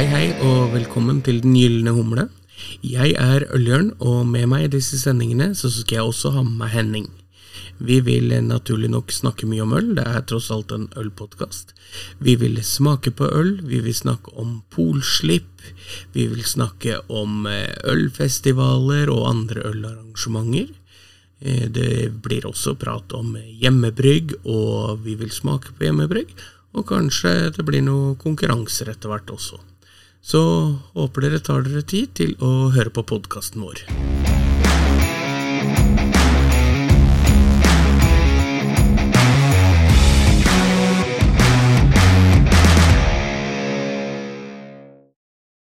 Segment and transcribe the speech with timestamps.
[0.00, 2.22] Hei hei, og velkommen til Den gylne humle.
[2.80, 6.54] Jeg er Øljørn, og med meg i disse sendingene så skal jeg også ha med
[6.62, 7.04] meg Henning.
[7.76, 11.74] Vi vil naturlig nok snakke mye om øl, det er tross alt en ølpodkast.
[12.16, 15.68] Vi vil smake på øl, vi vil snakke om polslipp,
[16.16, 20.72] vi vil snakke om eh, ølfestivaler og andre ølarrangementer.
[21.44, 26.32] Eh, det blir også prat om hjemmebrygg, og vi vil smake på hjemmebrygg.
[26.72, 29.60] Og kanskje det blir noen konkurranser etter hvert også.
[30.22, 30.40] Så
[30.94, 33.84] håper dere tar dere tid til å høre på podkasten vår.